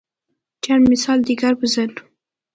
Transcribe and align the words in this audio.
چند 0.63 0.91
مثال 0.91 1.21
دیگر 1.21 1.53
بزن. 1.53 1.89